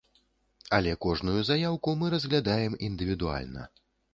[0.77, 3.71] Але кожную заяўку мы разглядаем індывідуальна.